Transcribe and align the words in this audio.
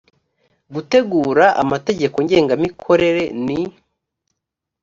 gutegura 0.73 1.45
amategeko 1.61 2.15
ngengamikorere 2.25 3.23
n 3.45 3.47